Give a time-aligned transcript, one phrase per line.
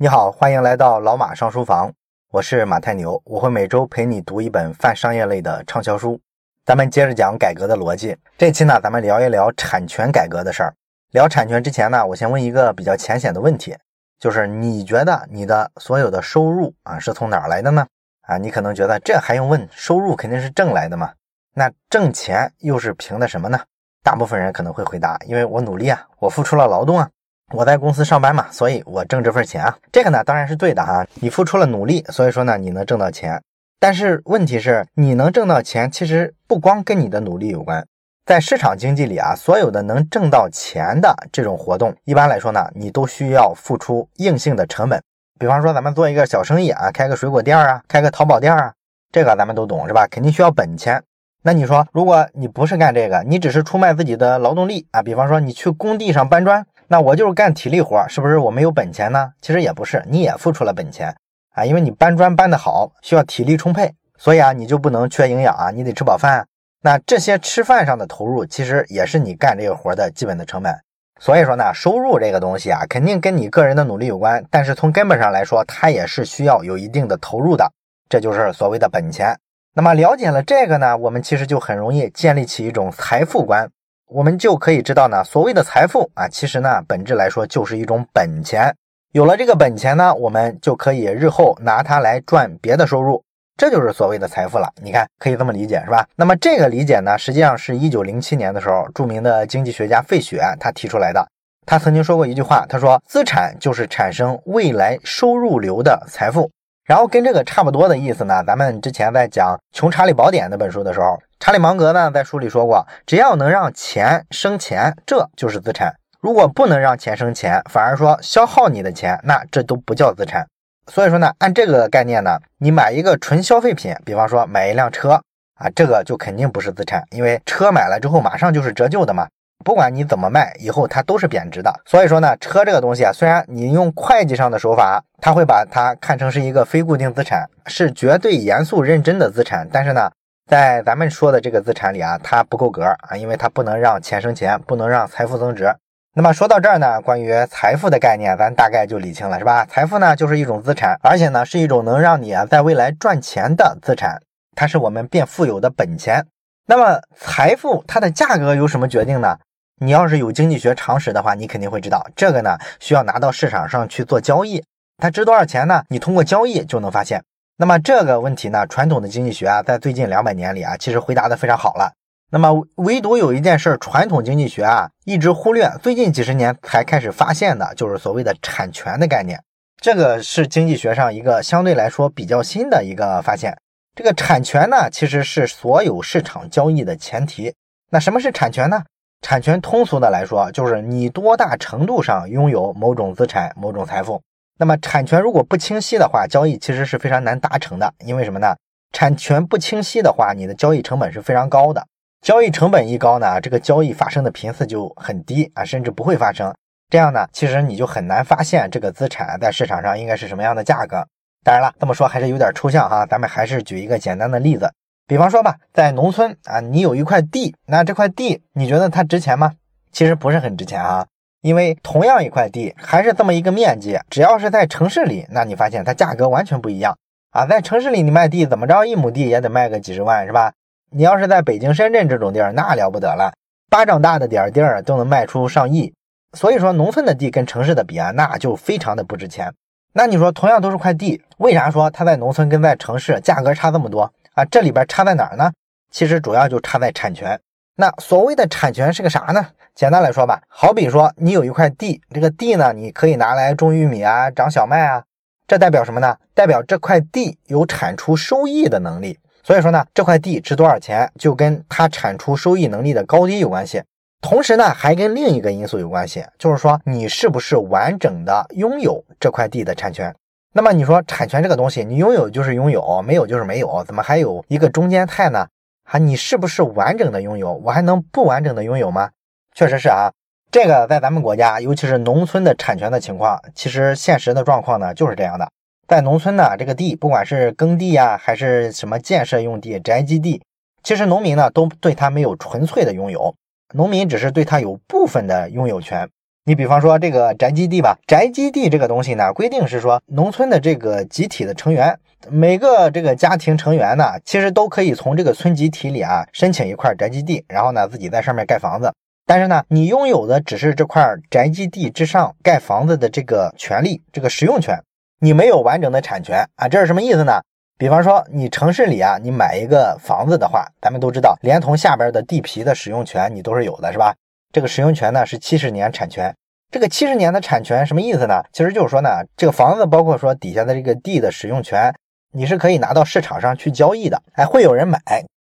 [0.00, 1.92] 你好，欢迎来到老马上书房，
[2.30, 6.20] 我是马太牛，我会每周陪你读一本泛商业类的畅销书。
[6.64, 8.16] 咱们接着讲改革的逻辑。
[8.36, 10.72] 这期呢，咱们聊一聊产权改革的事儿。
[11.10, 13.76] 聊产权之前呢，我先问一个比较浅显的问题，
[14.20, 17.84] 就是你觉得你的所有的收入啊是从哪儿来的呢？
[18.20, 19.68] 啊，你可能觉得这还用问？
[19.72, 21.10] 收入肯定是挣来的嘛。
[21.54, 23.58] 那挣钱又是凭的什么呢？
[24.04, 27.10] 大部分人可能会回答，因为我努力啊，我付出了劳动啊。
[27.50, 31.06] 我在公司上班嘛，所以我挣这份钱啊，这个呢当然是对的哈。
[31.14, 33.42] 你付出了努力，所以说呢你能挣到钱。
[33.80, 37.86] 但是问题是，你能挣到钱，其实不光跟你的努力有关。
[38.26, 45.02] 在市场经济里啊，所有的能挣到钱的这种活动，一般来说呢，你都需要付出硬性的成本。
[45.40, 48.74] 比方说咱们做一个小生意啊，开个水果店啊，开个淘宝店啊，
[49.10, 50.06] 这个咱们都懂是吧？
[50.08, 51.02] 肯定需要本钱。
[51.42, 56.66] 那你说，如果你不是干这个，你只是出卖自己的劳动力啊，比方说你去工地上搬砖。
[56.90, 59.30] 那我就是干体力活，是不是我没有本钱呢？
[59.42, 61.14] 其实也不是，你也付出了本钱
[61.54, 66.46] 啊，因为你搬砖搬得好，需要体力充沛，所以啊，你就不能缺营养啊，你得吃饱饭。
[66.80, 70.74] 那这些吃饭上的投入，其实也是你干这个活的基本的成本。
[71.20, 77.70] 所以说呢，收入这个东西啊，肯定跟你个人的努力有关，但是从根本上来说，它也是需要有一定的投入的，
[78.08, 79.36] 这就是所谓的本钱。
[79.74, 83.68] 那么了解了这个呢，我们其实就很容易建立起一种财富观。
[84.10, 88.74] 我们就可以知道呢，所谓的财富啊，其实呢，本质来说就是一种本钱。
[89.12, 93.22] 有了这个本钱呢，我们就可以日后拿它来赚别的收入，
[93.56, 94.70] 这就是所谓的财富了。
[94.82, 96.06] 你看，可以这么理解是吧？
[96.16, 101.26] 那么这个理解呢，实际上是一九零七年的时候，著名的经济学家费雪他提出来的。
[101.66, 106.50] 他曾经说过一句话，他说：“资产就是产生未来收入流的财富。”
[106.88, 120.44] 然后跟这个差不多的意思呢，咱们之前在讲《穷查理宝典》那本书的时候，查理芒格呢在书里说过，只要能让钱生钱，这就是资产；如果不能让钱生钱，反而说消耗你的钱，那这都不叫资产。
[120.90, 125.20] 所以说呢，按这个概念呢，你买一个纯消费品，比方说买一辆车
[125.54, 129.28] 啊，这个就肯定不是资产，因为车买了之后马上就是折旧的嘛。
[129.64, 131.72] 不管你怎么卖，以后它都是贬值的。
[131.84, 139.68] 所以说呢，车这个东西啊，虽然你用会计上的手法，它会把它看成是一个非固定资产，是绝对严肃认真的资产。
[139.72, 140.10] 但是呢，
[140.48, 145.70] 在咱们说的这个资产里啊，它不够格啊，因为它不能让钱生钱，不能让财富增值。
[146.14, 149.66] 那么说到这儿呢，关于财富的概念，咱大概就理清了，是吧？
[149.66, 154.22] 财富呢，就是一种资产，而且呢，是一种能让你啊在未来赚钱的资产，
[154.56, 156.24] 它是我们变富有的本钱。
[156.66, 159.36] 那么财富它的价格由什么决定呢？
[159.80, 164.64] 你要是有经济学常识的话，你肯定会知道，这个呢需要拿到市场上去做交易，
[164.96, 165.84] 它值多少钱呢？
[165.88, 167.22] 你通过交易就能发现。
[167.60, 171.92] 那么这个问题呢，传统的经济学啊，在最近两百年里啊，其实回答的非常好了。
[172.30, 179.42] 那么唯独有一件事，传统经济学啊一直忽略，最近几十年才开始发现的，就是所谓的产权的概念。
[179.80, 183.58] 这个是经济学上一个相对来说比较新的一个发现。
[183.96, 187.52] 这个产权呢，其实是所有市场交易的前提。
[187.90, 188.84] 那什么是产权呢？
[189.20, 194.22] 产权通俗的来说，就是你多大程度上拥有某种资产、某种财富。
[194.58, 197.94] 那么产权如果不清晰的话，交易其实是非常难达成的。
[198.04, 198.56] 因为什么呢？
[198.92, 201.86] 产权不清晰的话，你的交易成本是非常高的。
[202.20, 206.52] 交易成本一高呢，这个交易发生的频次就很低啊，甚至不会发生。
[206.88, 211.06] 这样呢，其实你就很难发现这个资产在市场上应该是什么样的价格。
[211.44, 214.72] 当然了，这么说还是有点抽象哈，咱们还是举一个简单的例子。
[215.06, 219.52] 比方说吧，在农村啊，你有一块地，那这块地你觉得它值钱吗？
[219.92, 221.06] 其实不是很值钱啊，
[221.40, 226.96] 因为同样一块地，还是这么一个面积，只要是在城市里，那你发现它价格完全不一样
[227.30, 227.46] 啊。
[227.46, 230.52] 在城市里你卖地，怎么着一亩地也得卖个几十万，是吧？
[230.90, 233.32] 你要是在北京、深圳这种地儿，那了不得了，
[233.70, 235.92] 巴掌大的点儿地儿都能卖出上亿。
[236.36, 239.52] 所以说，农村的地跟城市的比啊，那就非常的不值钱。
[239.92, 244.12] 那你说，同样都是块地，为啥说它在农村跟在城市价格差这么多？
[244.34, 245.52] 啊，这里边差在哪儿呢？
[245.90, 247.40] 其实主要就差在产权。
[247.80, 249.46] 那所谓的产权是个啥呢？
[249.72, 255.04] 简单来说吧，好比说你有一块地，这个地呢，你可以拿来种玉米啊，长小麦啊，
[255.46, 256.16] 这代表什么呢？
[256.34, 259.16] 代表这块地有产出收益的能力。
[259.44, 263.80] 所以说呢，这块地值多少钱，就跟它产出收益能力的高低有关系。
[264.20, 270.12] 同时呢，还跟另一个因素有关系，就是说你是不是完整的拥有这块地的产权。
[270.52, 275.46] 那么你说产权这个东西，你拥有就是拥有，没有就是没有，怎么还有一个中间态呢？
[275.90, 277.54] 啊，你是不是完整的拥有？
[277.64, 279.08] 我还能不完整的拥有吗？
[279.54, 280.12] 确实是啊，
[280.50, 285.48] 这个在咱们国家，尤其是农村的产权的情况，其实现实的状况呢就是这样的。
[285.86, 290.42] 在农村呢，这个地不管是耕地呀，还是什么建设用地、宅基地，
[290.82, 293.34] 其实农民呢都对它没有纯粹的拥有，
[293.72, 296.06] 农民只是对它有部分的拥有权。
[296.44, 301.98] 你比方说这个宅基地吧，宅基地这个东西呢，规定是说农村的这个集体的成员，
[302.30, 308.92] 每个这个家庭成员呢，其实都可以从这个村集体里啊申请一块宅基地，然后呢自己在上面盖房子。
[309.24, 314.82] 但是呢，你拥有的只是这块宅基地之上盖房子的这个权利，这个使用权，
[315.20, 316.66] 你没有完整的产权啊。
[316.68, 317.40] 这是什么意思呢？
[317.78, 324.14] 比方说你城市里啊，你买一个房子的话，咱们都知道，连同下边的地皮的使用权你都是有的，是吧？
[324.52, 326.34] 这个使用权呢是七十年产权。
[326.70, 328.42] 这个七十年的产权什么意思呢？
[328.52, 331.94] 其实就是说呢，这个房子包括说底下的这个地的使用权，
[332.32, 335.00] 你是可以拿到市场上去交易的，哎，会有人买。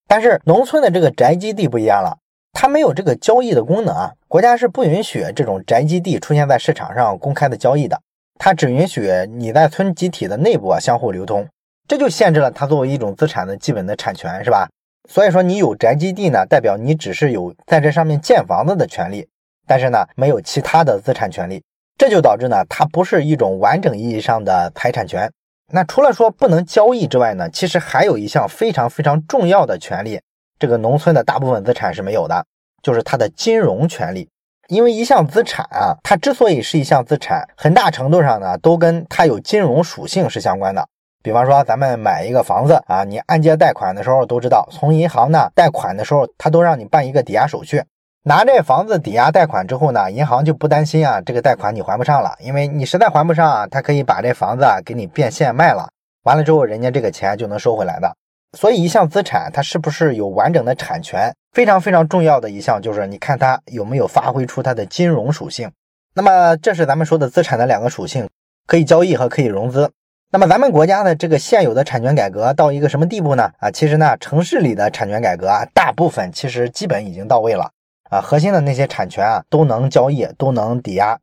[0.08, 2.18] 但是农村的这个宅基地不一样了，
[2.52, 8.00] 它没有这个交易的功能啊，国家是不允许这种宅基地出现在市场上公开的交易的，
[8.40, 11.48] 它只允许你在村集体的内部啊相互流通，
[11.88, 14.68] 这就限制了它作为一种资产的基本的产权，是吧？
[15.10, 19.28] 所以说你有宅基地呢，代表你只是有在这上面建房子的权利。
[19.66, 21.64] 但是呢，没有其他的资产权利，
[21.98, 25.31] 这就导致呢，它不是一种完整意义上的财产权。
[25.71, 30.19] 那除了说不能交易之外呢，其实还有一项非常非常重要的权利，
[30.60, 32.45] 这个农村的大部分资产是没有的，
[32.81, 34.30] 就是它的金融权利。
[34.69, 40.88] 因为一项资产啊，它之所以是一项资产，很大程度上呢，都跟它有金融属性是相关的。
[41.21, 47.83] 比方说，咱们买一个房子啊，你按揭贷款的时候都知道，从银行呢贷款的时候，它都让你办一个抵押手续。
[48.25, 55.90] 拿这房子抵押贷款之后呢，银行就不担心啊，这个贷款你还不上了，因为你实在还不上啊，他可以把这房子啊给你变现卖了，
[56.24, 58.16] 完了之后人家这个钱就能收回来的。
[58.58, 65.70] 所以一项资产它是不是有完整的产权，非常非常重要的一项就是你看它有没有发挥出它的金融属性。
[66.14, 68.30] 那么这是咱们说的资产的两个属性，
[68.66, 69.92] 可以交易和可以融资。
[70.31, 73.52] 那么咱们国家的这个现有的产权改革到一个什么地步呢？
[73.60, 77.70] 啊，其实呢，城市里的产权改革啊，大部分其实基本已经到位了。
[78.13, 81.18] 啊，核心的那些产权啊，都能交易，都能抵押。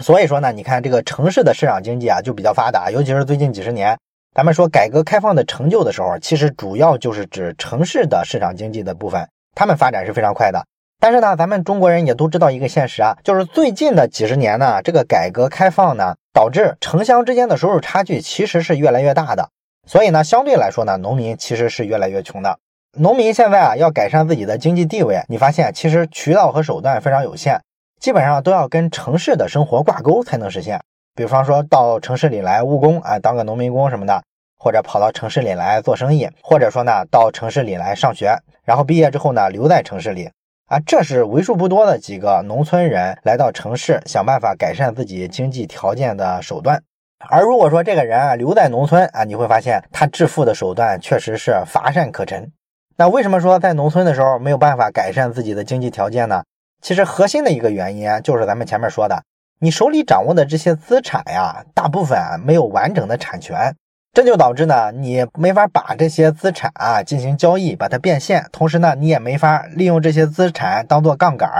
[0.00, 2.88] 所以说呢，你看这个城市的市场经济啊，就比较发达。
[2.88, 3.98] 尤其是最近几十年，
[4.32, 10.64] 咱们说改革开放的成就的时候，其实主要就是指城市的市场经济的部分，他们发展是非常快的。
[11.00, 19.48] 但是呢，咱们中国人也都知道一个现实啊，就是最近的几十年呢，这个改革开放呢，导致城乡之间的收入差距其实是越来越大的。
[19.84, 22.60] 所以呢，相对来说呢，农民其实是越来越穷的。
[22.98, 27.60] 农民现在啊，要改善自己的经济地位，你发现其实渠道和手段非常有限，
[28.00, 30.80] 基本上都要跟城市的生活挂钩才能实现。
[31.14, 34.22] 比方说到城市里来务工啊，当个农民工什么的，
[34.58, 38.34] 或者跑到城市里来做生意，或者说呢到城市里来上学，
[38.64, 40.30] 然后毕业之后呢留在城市里
[40.68, 46.82] 啊，这是为数不多的几个农村人来到城市想办法改善自己经济条件的手段。
[47.28, 52.50] 而如果说这个人啊留在农村啊，你会发现他致富的手段确实是乏善可陈。
[52.98, 56.42] 那为什么说在农村的时候没有办法改善自己的经济条件呢？
[56.80, 59.22] 其实核心的一个原因就是咱们前面说的，
[59.60, 63.76] 你手里掌握的这些资产呀，大部分没有完整的产权，
[64.14, 71.50] 这就导致呢，你没法把这些资产啊进行交易，把它变现，同时呢，你也没法利用这些资产当做杠杆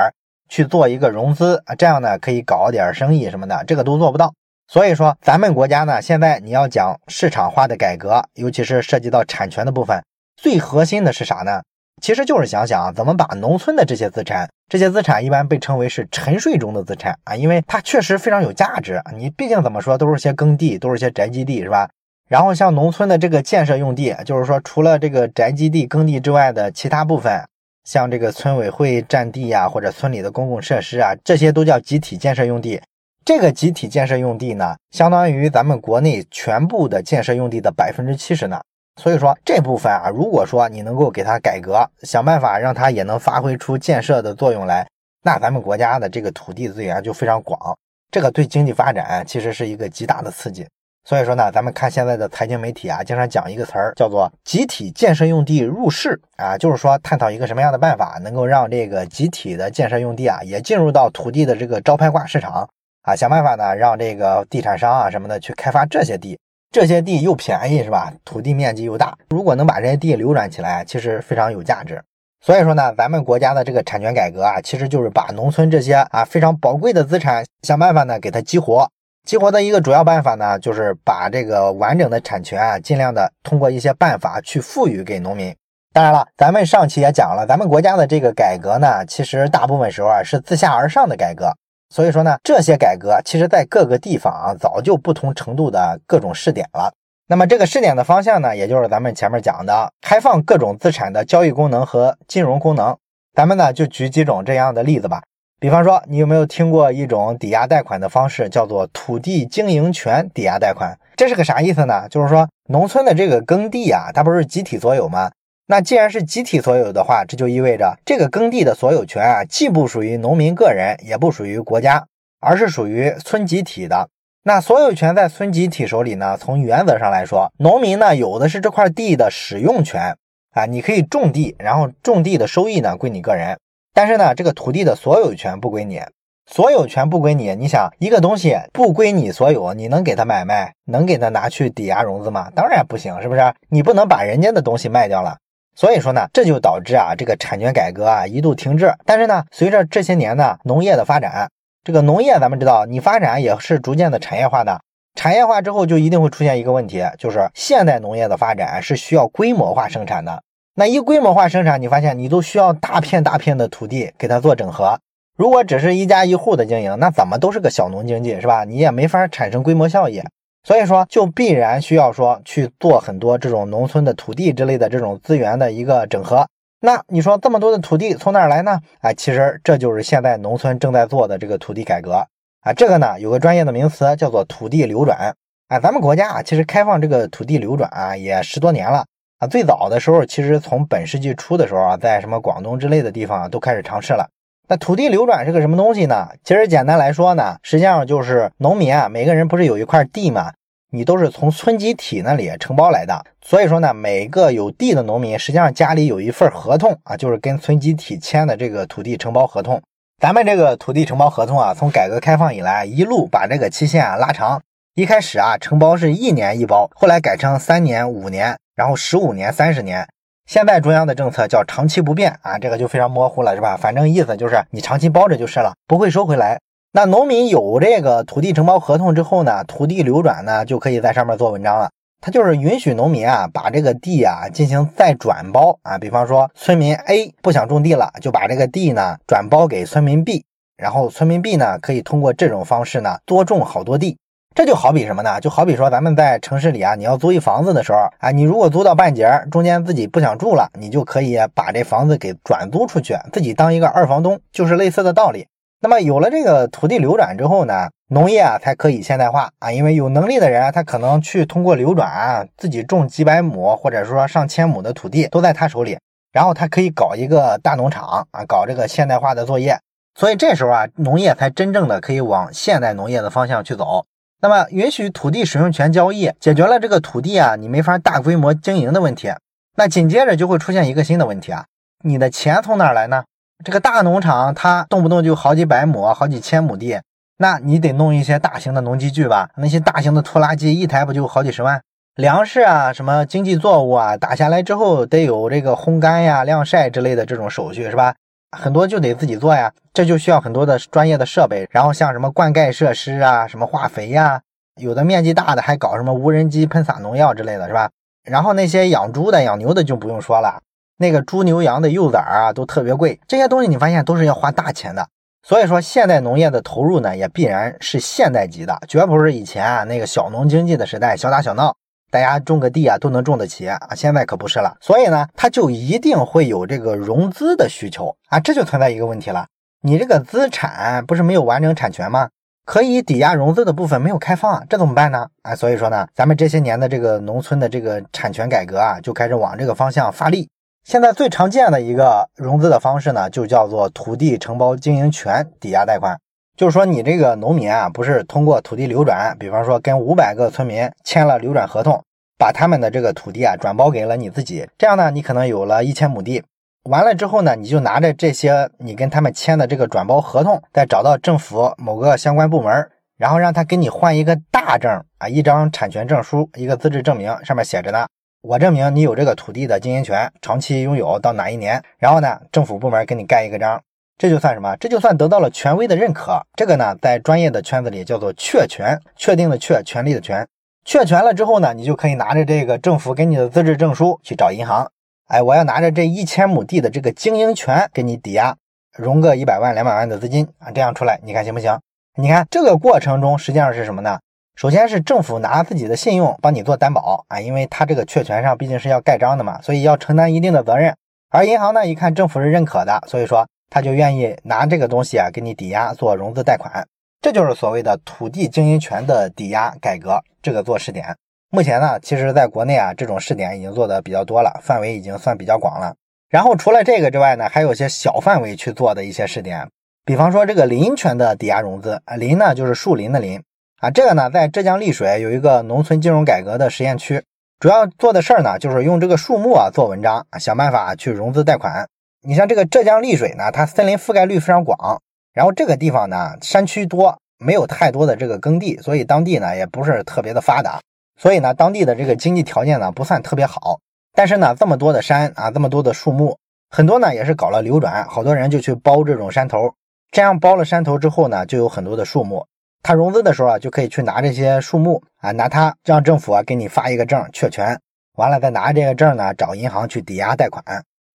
[0.48, 4.32] 去做一个融资啊，这样呢可以搞点生意什么的，这个都做不到。
[4.68, 10.02] 所以说，咱们国家呢，现在你要讲市场化的改革，尤其是涉及到产权的部分。
[10.36, 11.62] 最核心的是啥呢？
[12.02, 19.00] 其实就是想想怎么把农村的这些资产，这些资产一般被称为是沉睡中的资产啊，因为它确实非常有价值。
[19.16, 21.88] 你毕竟怎么说都是些耕地，都是些宅基地，是吧？
[22.28, 27.42] 然后像农村的这个建设用地，就是说除了这个宅基地、耕地之外的其他部分，
[27.84, 32.82] 像这个村委会占地呀，或者村里的公共设施啊，这些都叫集体建设用地。
[33.24, 38.60] 这个集体建设用地呢，相当于咱们国内全部的建设用地的百分之七十呢。
[38.96, 44.86] 所以说这部分啊，如果说你能够给它改革，想办法让它也能发挥出建设的作用来，
[45.22, 47.76] 那咱们国家的这个土地资源就非常广，
[48.10, 50.66] 这个对经济发展其实是一个极大的刺激。
[51.04, 62.68] 所以说呢，咱们看现在的财经媒体啊，经常讲一个词儿叫做集体建设用地入市啊，就是说探讨一个什么样的办法能够让这个集体的建设用地啊也进入到土地的这个招牌挂市场
[63.02, 66.36] 啊，想办法呢让这个地产商啊什么的去开发这些地。
[66.72, 68.12] 这些地又便宜是吧？
[68.24, 72.02] 土地面积又大，如果能把这些地流转起来，其实非常有价值。
[72.44, 78.88] 所以说呢，咱们国家的这个产权改革啊，其实就是把农村这些啊非常宝贵的资产，想办法呢给它激活。
[79.26, 85.54] 激活的一个主要办法呢，就是把这个完整的产权啊，尽量的通过一些办法去赋予给农民。
[85.92, 91.50] 当然了，咱们上期也讲了，咱们国家的这个改革呢，其实大部分时候啊是自下而上的改革。
[91.88, 96.92] 所以说呢，这些改革其实在各个地方啊，早就不同程度的各种试点了。
[97.28, 102.96] 那么这个试点的方向呢，也就是咱们前面讲的开放各种资产的交易功能和金融功能。
[103.34, 105.22] 咱们呢就举几种这样的例子吧。
[105.58, 110.96] 比方说，你有没有听过一种抵押贷款的方式，叫做土地经营权抵押贷款？
[111.16, 112.06] 这是个啥意思呢？
[112.10, 115.30] 就是说，农村的这个耕地啊，它不是集体所有吗？
[115.68, 122.06] 那既然是集体所有的话，这就意味着这个耕地的所有权啊，既不属于农民个人，也不属于国家，
[122.40, 124.08] 而是属于村集体的。
[124.44, 126.36] 那所有权在村集体手里呢？
[126.38, 130.16] 从原则上来说，农民呢有的是这块地的使用权
[130.52, 133.58] 啊，你可以种地，然后种地的收益呢归你个人。
[133.92, 136.00] 但是呢，这个土地的所有权不归你，
[136.48, 137.56] 所有权不归你。
[137.56, 142.48] 你想，一个东西不归你所有，你能给他买卖，能给他拿去抵押融资吗？
[142.54, 143.52] 当然不行，是不是？
[143.68, 145.38] 你不能把人家的东西卖掉了。
[145.76, 148.92] 所以说呢，这就导致啊，这个产权改革啊一度停滞。
[149.04, 151.50] 但是呢，随着这些年呢农业的发展，
[151.84, 154.80] 这个农业咱们知道，你发展也是逐渐的产业化的。
[155.14, 160.42] 产业化之后，就一定会出现一个问题，就是现代农业的发展是需要规模化生产的。
[160.74, 164.98] 那一规模化生产，你发现你都需要大片大片的土地给它做整合。
[165.36, 168.64] 如果只是一家一户的经营，那怎么都是个小农经济，是吧？
[168.64, 170.22] 你也没法产生规模效益。
[170.66, 176.44] 所以说，就必然需要说去做很多这种农村的土地之类的这种资源的一个整合。
[176.80, 178.80] 那你说这么多的土地从哪儿来呢？
[179.00, 182.14] 啊，其实这就是现在农村正在做的这个土地改革
[182.62, 182.72] 啊。
[182.72, 185.32] 这个呢，有个专业的名词叫做土地流转。
[185.68, 189.04] 啊，咱们国家啊，其实开放这个土地流转啊，也十多年了。
[189.38, 194.28] 啊，最早的时候，其实从本世纪初的时候啊，在什么广东之类的地方都开始尝试了。
[194.68, 196.28] 那土地流转是个什么东西呢？
[196.42, 200.52] 其实简单来说呢，实际上就是农民啊，每个人不是有一块地嘛，
[200.90, 203.24] 你都是从村集体那里承包来的。
[203.40, 209.80] 所以说呢，每个有地的农民，实际上家里有一份合同啊，就是跟村集体签的这个土地承包合同。
[210.20, 214.60] 咱们这个土地承包合同啊，从改革开放以来，一路把这个期限啊拉长。
[214.96, 218.56] 一开始啊，承包是一年一包，后来改成三年、五年。
[218.74, 220.06] 然后十五年、三十年，
[220.46, 223.76] 现在中央的政策叫长期不变啊，这个就非常模糊了，是吧？
[223.76, 226.60] 反正意思就是你长期包着就是了，不会收回来。
[226.92, 231.90] 那农民有这个土地承包合同之后呢，土地流转呢就可以在上面做文章了。
[232.20, 240.44] 它就是允许农民啊把这个地啊进行再转包啊，比方说村民 A 不想种地了，就把这个地呢转包给村民 B，
[240.76, 244.16] 然后村民 B 呢可以通过这种方式呢多种好多地。
[244.56, 245.38] 这就好比什么呢？
[245.38, 255.46] 就好比说咱们在城市里啊，你要租一房子的时候啊，你如果租到半截儿，中间自己不想住了，你就可以把这房子给转租出去，自己当一个二房东，就是类似的道理。
[255.82, 265.98] 那么有了这个土地流转之后呢，农业啊才可以现代化啊，因为有能力的人他可能去通过流转啊，自己种几百亩或者说上千亩的土地都在他手里，
[266.32, 269.78] 然后他可以搞一个大农场啊，搞这个现代化的作业，
[270.14, 274.06] 所以这时候啊，农业才真正的可以往现代农业的方向去走。
[274.40, 279.32] 那么，允许土地使用权交易，解决了这个土地啊，你没法大规模经营的问题。
[279.76, 281.64] 那紧接着就会出现一个新的问题啊，
[282.04, 283.24] 你的钱从哪来呢？
[283.64, 287.00] 这个大农场它动不动就好几百亩、好几千亩地，
[287.38, 289.48] 那你得弄一些大型的农机具吧？
[289.56, 291.80] 那些大型的拖拉机一台不就好几十万？
[292.14, 298.14] 粮食啊，什么经济作物啊，打下来之后得有这个烘干呀、晾晒之类的这种手续，是吧？
[298.56, 304.40] 很多就得自己做呀，这就需要很多的专业的设备，然后像什么灌溉设施啊，什么化肥呀，
[304.80, 307.90] 有的面积大的还搞什么无人机喷洒农药之类的是吧？
[308.24, 310.60] 然后那些养猪的、养牛的就不用说了，
[310.98, 315.06] 那个猪牛羊的幼崽啊都特别贵，这些东西你发现都是要花大钱的。
[315.42, 321.76] 所以说，现代农业的投入呢，也必然是现代级的，绝不是以前啊那个小农经济的时代，小打小闹。
[322.10, 323.78] 大家种个地啊，都能种得起啊！
[323.94, 329.46] 现在可不是了，所以呢，它就一定会有这个融资的需求啊，这就存在一个问题了。
[329.82, 332.28] 你这个资产不是没有完整产权吗？
[332.64, 335.26] 可以抵押融资的部分没有开放，这怎么办呢？
[335.42, 340.48] 啊，所以说呢，咱们这些年的这个农村的这个产权改革啊，就开始往这个方向发力。
[340.84, 346.16] 现在最常见的一个融资的方式呢，就叫做土地承包经营权抵押贷款。
[346.56, 352.02] 就是说，你这个农民啊，不是通过土地流转，比方说跟五百个村民签了流转合同，
[352.38, 356.42] 把他们的这个土地啊转包给了你自己，这样呢，你可能有了一千亩地。
[356.84, 368.06] 完了之后呢，你就拿着这些你跟他们签的这个转包合同，再找到政府某个相关部门，然后让他给你换一个大证啊，一张产权证书，一个资质证明，上面写着呢，
[368.40, 371.82] 我证明你有这个土地的经营权，长期拥有到哪一年。
[371.98, 373.82] 然后呢，政府部门给你盖一个章。
[374.18, 374.74] 这就算什么？
[374.76, 376.40] 这就算得到了权威的认可。
[376.54, 380.48] 这个呢，在专业的圈子里叫做确权，确定的确，权利的权。
[380.86, 384.90] 确权了之后呢，你就可以拿着这个政府给你的资质证书去找银行。
[385.26, 388.56] 哎，我要拿着这一千亩地的这个经营权给你抵押，
[388.96, 391.78] 融个一百万、两百万的资金啊，这样出来，你看行不行？
[392.16, 394.18] 你看这个过程中实际上是什么呢？
[394.54, 400.96] 首先是政府拿自己的信用帮你做担保啊，因为他这个确权上毕竟是要盖章的嘛，所以要承担一定的责任。
[401.28, 403.46] 而银行呢，一看政府是认可的，所以说。
[403.70, 406.86] 他就愿意拿这个东西啊给你抵押做融资贷款。
[407.20, 411.16] 这就是所谓的土地经营权的抵押改革，这个做试点。
[411.50, 415.94] 目前呢，其实在国内啊，这种试点已经做的比较多了，范围已经算比较广了。
[416.28, 419.68] 然后除了这个之外呢，还有些小范围去做的一些试点，
[420.04, 423.42] 比方说这个林权的抵押融资啊，林呢就是树林的林
[423.80, 427.22] 啊，这个呢在浙江丽水有一个农村金融改革的实验区，
[427.58, 431.88] 主要做的事儿呢就是用这个树木啊做文章，想办法去融资贷款。
[432.22, 435.00] 你像这个浙江丽水呢，它森林覆盖率非常广，
[435.32, 440.80] 然后这个地方呢山区多，没有太多的这个耕地，所以当地呢也不是特别的发达。
[441.18, 443.78] 所以呢，当地的这个经济条件呢不算特别好，
[444.12, 446.36] 但是呢，这么多的山啊，这么多的树木，
[446.68, 449.72] 很多呢也是搞了流转，好多人就去包这种山头。
[450.10, 452.46] 这样包了山头之后呢，就有很多的树木。
[452.82, 457.80] 他融资的时候啊，就可以去拿这些树木啊，拿它让政府啊给你发一个证确权，
[458.16, 460.62] 完了再拿这个证呢找银行去抵押贷款。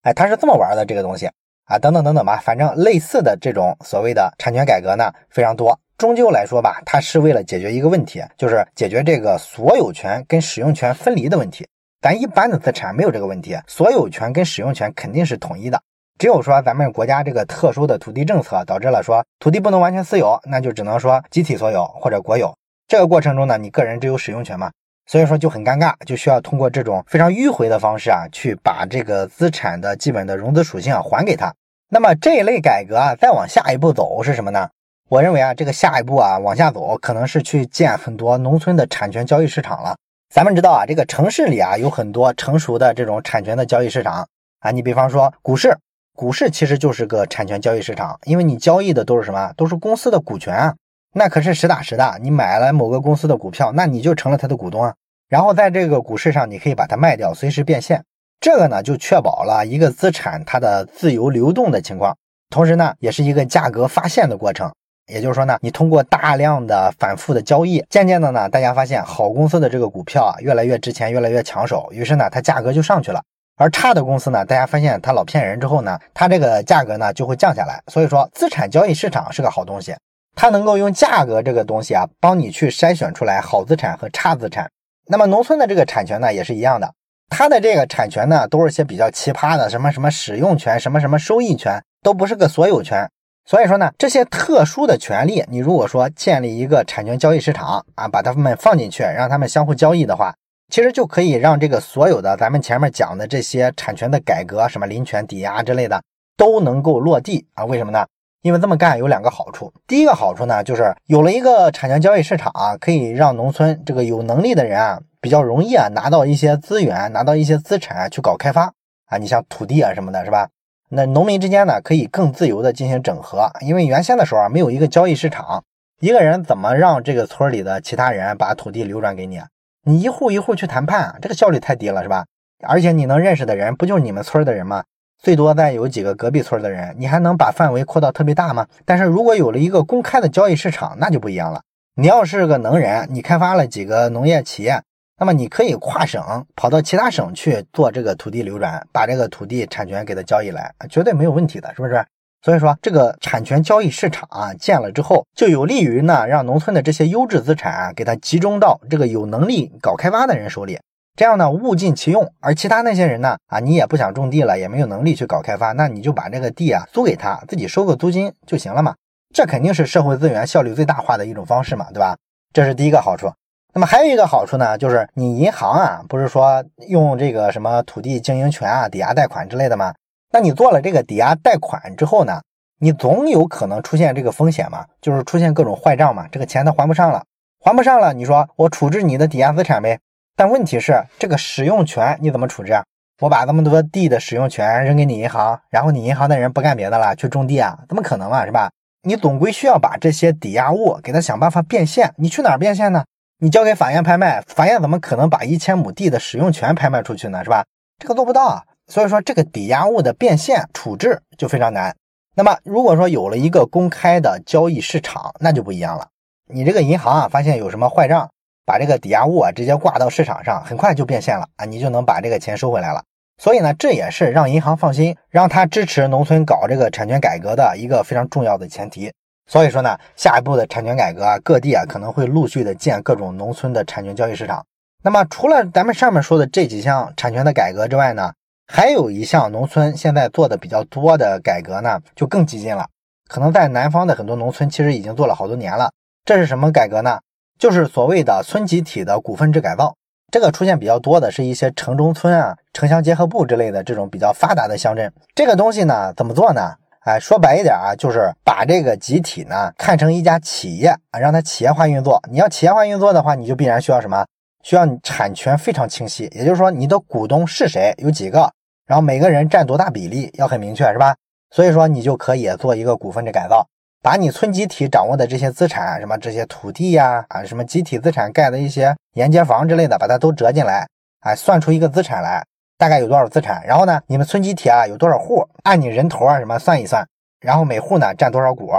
[0.04, 1.30] 哎，他是这么玩的这个东西
[1.66, 5.80] 啊，等等等等吧，反正类似的这种所谓的产权改革呢非常多。
[5.98, 11.68] 终究来说吧，它是为了解决一个问题，就是解决这个所有权跟使用权分离的问题。
[12.02, 15.80] 咱一般的资产没有这个问题，所有权跟使用权肯定是统一的。
[16.18, 22.52] 只有说咱们国家这个特殊的土地政策导致了说土地不能完全私有，那就只能说集体所有或者国有。
[22.88, 24.72] 这个过程中呢，你个人只有使用权嘛，
[25.12, 31.54] 所以说就很尴尬，就需要通过这种非常迂回的方式啊，去把这个资产的基本的融资属性啊还给他。
[31.90, 34.70] 那么这一类改革啊，再往下一步走是什么呢？
[35.10, 39.98] 我认为啊，这个下一步啊，往下走可能是去建很多农村的产权交易市场了。
[40.34, 44.26] 咱们知道啊，这个城市里啊有很多成熟的这种产权的交易市场
[44.62, 44.72] 啊。
[44.72, 45.78] 你比方说股市，
[46.16, 49.52] 股市其实就是个产权交易市场，因为你交易的都是什么？
[49.58, 50.74] 都是公司的股权啊，
[51.14, 52.18] 那可是实打实的。
[52.22, 54.94] 你买了某个公司的股票，那你就成了他的股东啊。
[55.32, 58.04] 然后在这个股市上，你可以把它卖掉，随时变现。
[58.42, 62.14] 这个呢，就确保了一个资产它的自由流动的情况，
[62.50, 64.70] 同时呢，也是一个价格发现的过程。
[65.08, 73.24] 也就是说呢，你通过大量的反复的交易，渐渐的呢，大家发现好公司的这个股票啊，越来越值钱，越来越抢手，于是呢，它价格就上去了。
[73.56, 77.82] 而差的公司呢，大家发现它老骗人之后呢，它这个价格呢就会降下来。
[77.88, 79.96] 所以说，资产交易市场是个好东西，
[80.36, 84.70] 它能够用价格这个东西啊，帮你去筛选出来好资产和差资产。
[85.12, 86.90] 那么农村的这个产权呢，也是一样的，
[87.30, 93.06] 它的这个产权呢，都是些比较奇葩的，什么什么使用权，什么什么收益权，都不是个所有权。
[93.44, 100.34] 所以说呢，这些特殊的权利，你如果说建立一个产权交易市场啊，把它们放进去，让他们相互交易的话，
[100.72, 106.02] 其实就可以让这个所有的咱们前面讲的这些产权的改革，什么林权抵押之类的，
[106.38, 107.66] 都能够落地啊。
[107.66, 108.06] 为什么呢？
[108.42, 109.72] 因为这么干有两个好处。
[109.86, 118.74] 第一个好处呢，就是有了一个产权交易市场啊，可以让农村这个有能力的人啊，比较容易啊拿到一些资源，拿到一些资产去搞开发
[119.06, 119.18] 啊。
[119.18, 120.50] 你像土地啊什么的，是吧？
[120.90, 125.64] 那农民之间呢，可以更自由的进行整合，因为原先的时候啊，没有一个交易市场，
[126.00, 129.40] 一个人怎么让这个村里的其他人把土地流转给你？
[129.86, 132.26] 你一户一户去谈判，这个效率太低了，是吧？
[132.68, 134.84] 而且你能认识的人，不就是你们村的人吗？
[135.22, 138.66] 最多再有几个隔壁村的人，你还能把范围扩到特别大吗？
[138.86, 141.62] 但是如果有了一个公开的交易市场，那就不一样了。
[141.96, 144.82] 你要是个能人，你开发了几个农业企业。
[145.20, 152.04] 那么你可以跨省跑到其他省去做这个土地流转，把这个土地产权给它交易来，绝对没有问题的，是不是？
[152.44, 160.80] 所以说这个产权交易市场啊建了之后，就有利于呢让农村的这些优质资产啊给它集中到这个有能力搞开发的人手里，
[161.16, 162.32] 这样呢物尽其用。
[162.40, 168.96] 而其他那些人呢啊你也不想种地了，也没有能力去搞开发，那你就把这个地啊租给他，自己收个租金就行了嘛。
[169.34, 172.18] 这肯定是社会资源效率最大化的一种方式嘛，对吧？
[172.54, 173.32] 这是第一个好处。
[173.74, 179.94] 那么还有一个好处呢，就是你银行啊，不是说用这个什么土地经营权啊、抵押贷款之类的吗？
[180.34, 182.42] 那你做了这个抵押贷款之后呢，
[182.80, 187.24] 你总有可能出现这个风险嘛，就是出现各种坏账嘛，这个钱他还不上了，
[187.64, 190.00] 还不上了，你说我处置你的抵押资产呗？
[190.36, 192.82] 但问题是这个使用权你怎么处置？
[193.20, 197.78] 我把这么多地的使用权扔给你银行，然后你银行的人不干别的了，去种地啊？
[197.88, 198.72] 怎么可能嘛，是吧？
[199.04, 203.04] 你总归需要把这些抵押物给他想办法变现，你去哪儿变现呢？
[203.40, 207.44] 你交给法院拍卖，法院怎么可能把一千亩地的使用权拍卖出去呢？
[207.44, 207.66] 是吧？
[208.00, 208.64] 这个做不到啊。
[208.88, 211.96] 所以说，这个抵押物的变现处置就非常难。
[212.36, 216.08] 那么，如果说有了一个公开的交易市场，那就不一样了。
[216.48, 218.30] 你这个银行啊，发现有什么坏账，
[218.66, 223.04] 把这个抵押物啊直接挂到市场上，很快就变现了啊，你就能把这个钱收回来了。
[223.38, 229.12] 所以呢，这也是让银行放心，让他支持农村搞这个产权改革的一个非常重要的前提。
[229.48, 234.64] 所以说呢，下一步的产权改革啊，各地啊可能会陆续的建各种农村的产权交易市场。
[235.04, 238.32] 那么除了咱们上面说的这几项产权的改革之外呢，
[238.68, 242.88] 还有一项农村现在做的比较多的改革呢，就更激进了。
[243.28, 245.92] 可能在南方的很多农村，其实已经做了好多年了。
[246.24, 247.20] 这是什么改革呢？
[247.62, 249.96] 就是所谓的村集体的股份制改造。
[250.32, 255.14] 这个出现比较多的是一些城中村啊、城乡结合部之类的这种比较发达的乡镇。
[255.36, 256.74] 这个东西呢，怎么做呢？
[257.02, 262.20] 哎，说白一点啊，就是把这个集体呢看成一家企业啊，让它企业化运作。
[262.32, 264.26] 你要企业化运作的话，你就必然需要什么？
[264.64, 268.52] 需要产权非常清晰，也就是说你的股东是谁，有几个。
[268.88, 271.16] 然后每个人占多大比例要很明确，是吧？
[271.52, 273.68] 所以说你就可以做一个股份制改造，
[274.04, 280.88] 把你村集体掌握的这些资产，什么这些土地呀，啊什么集体资产盖的一些沿街房之类的，把它都折进来，
[281.20, 282.44] 哎，算出一个资产来，
[282.80, 283.64] 大概有多少资产？
[283.64, 285.48] 然后呢，你们村集体啊有多少户？
[285.62, 287.08] 按你人头啊什么算一算，
[287.42, 288.72] 然后每户呢占多少股？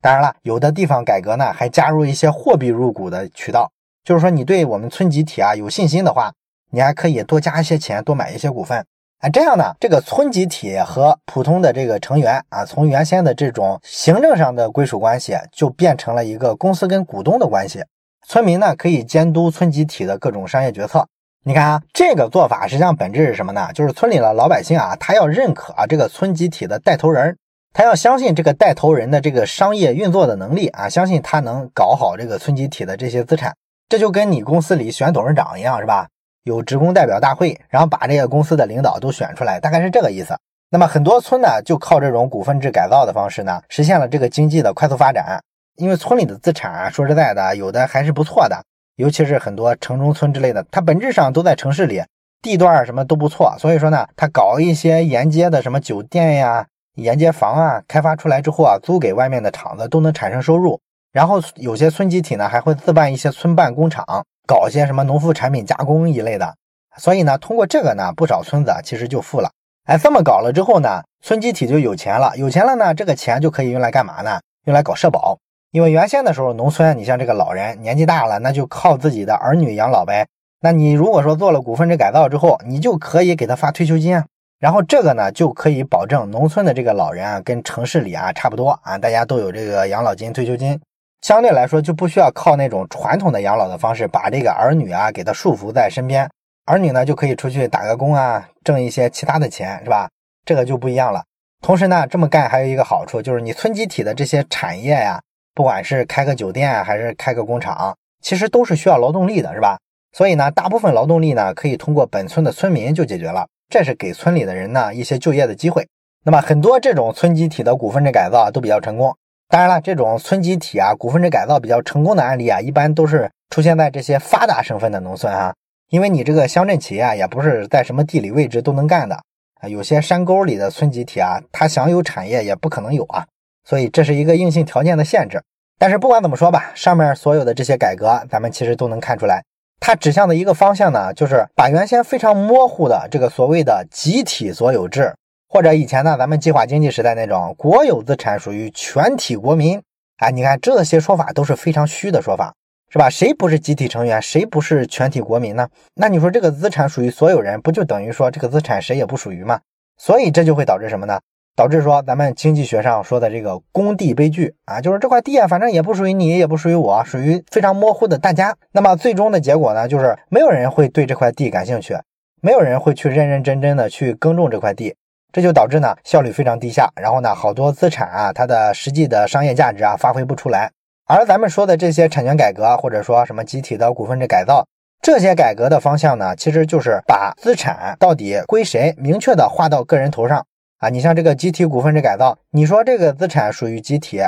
[0.00, 3.70] 当然了，有的地方改革呢还加入一些货币入股的渠道，
[4.02, 6.32] 就是说你对我们村集体啊有信心的话，
[6.70, 8.82] 你还可以多加一些钱，多买一些股份。
[9.20, 17.84] 啊，这样呢，这个村集体和普通的这个成员啊，从原先的这种行政上的归属关系，就变成了一个公司跟股东的关系。
[18.26, 21.06] 村民呢，可以监督村集体的各种商业决策。
[21.44, 23.68] 你看啊，这个做法实际上本质是什么呢？
[23.74, 27.36] 就是村里的老百姓啊，他要认可啊这个村集体的带头人，
[27.74, 33.54] 他要相信这个带头人的这个商业运作的能力啊，相信他能搞好这个村集体的这些资产。
[33.86, 36.08] 这就跟你公司里选董事长一样，是吧？
[36.44, 40.34] 有职工代表大会，然后把这个公司的领导都选出来，大概是这个意思。
[40.70, 45.42] 那么很多村呢，就靠这种股份制改造的方式呢，实现了这个经济的快速发展。
[45.76, 48.62] 因为村里的资产啊，说实在的，有的还是不错的，
[48.96, 52.02] 尤其是很多城中村之类的，它本质上都在城市里，
[52.42, 53.54] 地段什么都不错。
[53.58, 60.80] 所以说呢，它搞一些沿街的什么酒店呀、沿街房啊，开发出来之后啊，租给外面的厂子都能产生收入。
[61.12, 64.04] 然后有些村集体呢，还会自办一些村办工厂。
[64.50, 66.56] 搞些什么农副产品加工一类的，
[66.98, 69.48] 所以呢，通过这个呢，不少村子其实就富了。
[69.84, 72.32] 哎，这么搞了之后呢，村集体就有钱了。
[72.36, 74.40] 有钱了呢，这个钱就可以用来干嘛呢？
[74.64, 75.38] 用来搞社保。
[75.70, 80.26] 因为原先的时候，农村你像这个老人年纪大了，那就靠自己的儿女养老呗。
[80.60, 84.24] 那你如果说做了股份制改造之后，你就可以给他发退休金啊。
[84.58, 90.80] 然后这个呢，就可以保证农村的这个老人啊，跟城市里啊差不多啊，大家都有这个养老金、退休金。
[91.20, 96.28] 相对来说，就不需要靠那种传统的养老的方式，把这个儿女啊给他束缚在身边，
[96.64, 100.08] 儿女呢就可以出去打个工啊，挣一些其他的钱，是吧？
[100.46, 101.22] 这个就不一样了。
[101.60, 105.20] 同时呢，这么干还有一个好处，就是你村集体的这些产业呀，
[105.54, 109.78] 不管是开个酒店还是开个工厂，其实都是需要劳动力的，是吧？
[110.12, 115.86] 所以呢，大部分劳动力呢可以通过本村的村民就解决了，这是给村里的人呢一些就业的机会。
[116.24, 119.14] 那么很多这种村集体的股份制改造都比较成功。
[119.50, 125.52] 当然了，这种村集体啊、股份制改造比较成功的案例啊，一般都是出现在这些发达省份的农村啊。
[125.88, 129.16] 因为你这个乡镇企业啊，也不是在什么地理位置都能干的
[129.60, 129.68] 啊。
[129.68, 133.26] 有些山沟里的村集体啊，它想有产业也不可能有啊。
[133.64, 135.42] 所以这是一个硬性条件的限制。
[135.80, 139.42] 但是不管怎么说吧，上面所有的这些改革，咱们其实都能看出来，
[139.80, 145.12] 它指向的一个方向呢，就是把原先非常模糊的这个所谓的集体所有制。
[145.52, 149.82] 或者以前呢，咱们计划经济时代那种国有资产属于全体国民，
[150.18, 152.54] 哎，你看这些说法都是非常虚的说法，
[152.88, 153.10] 是吧？
[153.10, 155.68] 谁不是集体成员，谁不是全体国民呢？
[155.96, 159.58] 那你说这个资产属于所有人，不就等于说这个资产谁也不属于吗？
[159.98, 161.18] 所以这就会导致什么呢？
[161.56, 168.56] 导致说咱们经济学上说的这个公地悲剧啊，就是这块地啊，反正也不属于你，也不属于我，属于非常模糊的大家。
[168.70, 171.96] 那么最终的结果呢，就是没有人会对这块地感兴趣，
[172.40, 174.94] 没有人会去认认真真的去耕种这块地。
[175.32, 180.70] 这就导致呢效率非常低下，然后呢好多资产啊它的实际的商业价值啊发挥不出来。
[181.06, 184.64] 而咱们说的这些产权改革或者说什么集体的股份制改造，
[185.02, 190.46] 这些改革的方向呢，其实就是把资产到底归谁明确的划到个人头上
[190.78, 190.88] 啊。
[190.88, 194.20] 你像这个集体股份制改造，你说这个资产属于集体，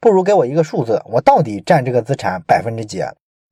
[0.00, 3.02] 不如给我一个数字，我到底占这个资产百分之几？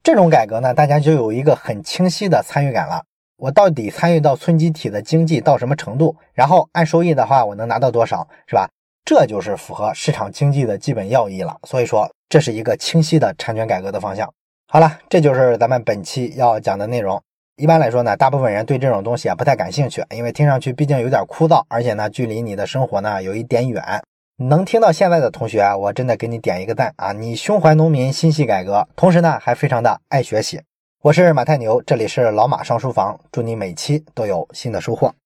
[0.02, 3.02] 这种改革呢，大家就有一个很清晰的参与感了。
[3.38, 6.16] 我到底参与到村集体的经济到什么程度？
[6.34, 8.68] 然后按收益的话，我能拿到多少，是吧？
[9.04, 11.56] 这就是符合市场经济的基本要义了。
[11.62, 14.28] 所以说，这是一个清晰的产权改革的方向。
[14.66, 17.22] 好了，这就是咱们本期要讲的内容。
[17.56, 24.02] 一般来说呢，大部分人对这种东西啊不太感兴趣，因为听上去毕竟有点枯燥，而且呢，距离你的生活呢有一点远。
[24.48, 27.12] 能听到现在的同学，我真的给你点一个赞啊！
[27.12, 30.60] 你胸怀农民，心系改革，同时呢还非常的爱学习。
[31.00, 35.14] 我是马太牛，这里是老马上书房，祝你每期都有新的收获。